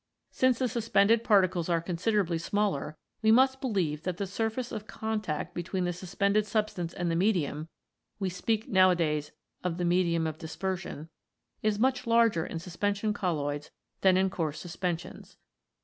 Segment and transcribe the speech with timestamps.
[0.31, 5.53] Since the suspended particles are considerably smaller, we must believe that the surface of contact
[5.53, 7.67] between the suspended substance and the medium
[8.17, 9.31] (we speak nowadays
[9.63, 11.09] of the Medium of Dispersion]
[11.61, 13.69] is much larger in suspension colloids
[14.01, 15.37] than in coarse suspensions.